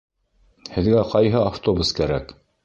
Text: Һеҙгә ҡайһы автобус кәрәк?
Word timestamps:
Һеҙгә 0.77 1.03
ҡайһы 1.11 1.39
автобус 1.43 1.93
кәрәк? 2.01 2.35